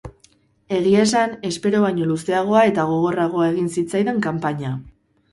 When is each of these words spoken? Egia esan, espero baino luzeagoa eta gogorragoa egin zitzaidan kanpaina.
Egia 0.75 1.01
esan, 1.07 1.33
espero 1.49 1.81
baino 1.83 2.07
luzeagoa 2.11 2.63
eta 2.69 2.85
gogorragoa 2.93 3.51
egin 3.51 3.69
zitzaidan 3.75 4.19
kanpaina. 4.27 4.73